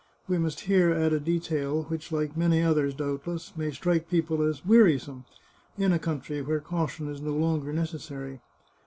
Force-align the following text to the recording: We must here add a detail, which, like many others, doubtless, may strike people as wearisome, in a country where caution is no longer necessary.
We 0.27 0.39
must 0.39 0.61
here 0.61 0.91
add 0.91 1.13
a 1.13 1.19
detail, 1.19 1.83
which, 1.83 2.11
like 2.11 2.35
many 2.35 2.63
others, 2.63 2.95
doubtless, 2.95 3.55
may 3.55 3.69
strike 3.69 4.09
people 4.09 4.41
as 4.41 4.65
wearisome, 4.65 5.25
in 5.77 5.93
a 5.93 5.99
country 5.99 6.41
where 6.41 6.59
caution 6.59 7.07
is 7.07 7.21
no 7.21 7.35
longer 7.35 7.71
necessary. 7.71 8.41